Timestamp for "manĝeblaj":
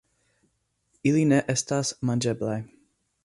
2.11-2.59